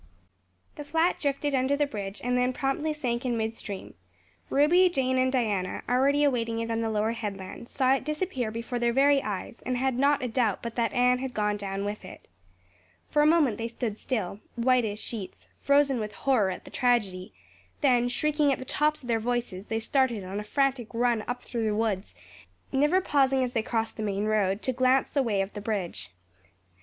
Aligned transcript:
The 0.77 0.83
flat 0.83 1.21
drifted 1.21 1.53
under 1.53 1.77
the 1.77 1.85
bridge 1.85 2.21
and 2.23 2.35
then 2.35 2.53
promptly 2.53 2.91
sank 2.91 3.23
in 3.23 3.37
midstream. 3.37 3.93
Ruby, 4.49 4.89
Jane, 4.89 5.19
and 5.19 5.31
Diana, 5.31 5.83
already 5.87 6.23
awaiting 6.23 6.57
it 6.57 6.71
on 6.71 6.81
the 6.81 6.89
lower 6.89 7.11
headland, 7.11 7.69
saw 7.69 7.93
it 7.93 8.03
disappear 8.03 8.49
before 8.49 8.79
their 8.79 8.93
very 8.93 9.21
eyes 9.21 9.61
and 9.63 9.77
had 9.77 9.99
not 9.99 10.23
a 10.23 10.27
doubt 10.27 10.63
but 10.63 10.73
that 10.73 10.91
Anne 10.93 11.19
had 11.19 11.35
gone 11.35 11.55
down 11.55 11.85
with 11.85 12.03
it. 12.03 12.27
For 13.11 13.21
a 13.21 13.27
moment 13.27 13.59
they 13.59 13.67
stood 13.67 13.99
still, 13.99 14.39
white 14.55 14.85
as 14.85 14.97
sheets, 14.97 15.49
frozen 15.59 15.99
with 15.99 16.13
horror 16.13 16.49
at 16.49 16.65
the 16.65 16.71
tragedy; 16.71 17.31
then, 17.81 18.09
shrieking 18.09 18.51
at 18.51 18.57
the 18.57 18.65
tops 18.65 19.03
of 19.03 19.07
their 19.07 19.19
voices, 19.19 19.67
they 19.67 19.79
started 19.79 20.23
on 20.23 20.39
a 20.39 20.43
frantic 20.43 20.87
run 20.95 21.23
up 21.27 21.43
through 21.43 21.65
the 21.65 21.75
woods, 21.75 22.15
never 22.71 23.01
pausing 23.01 23.43
as 23.43 23.53
they 23.53 23.61
crossed 23.61 23.97
the 23.97 24.01
main 24.01 24.25
road 24.25 24.63
to 24.63 24.73
glance 24.73 25.11
the 25.11 25.21
way 25.21 25.43
of 25.43 25.53
the 25.53 25.61
bridge. 25.61 26.09